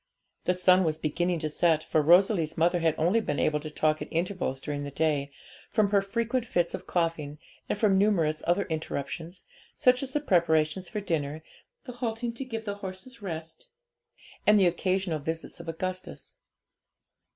[0.45, 4.01] The sun was beginning to set, for Rosalie's mother had only been able to talk
[4.01, 5.29] at intervals during the day,
[5.69, 7.37] from her frequent fits of coughing,
[7.69, 9.45] and from numerous other interruptions,
[9.77, 11.43] such as the preparations for dinner,
[11.83, 13.67] the halting to give the horses rest,
[14.47, 16.35] and the occasional visits of Augustus.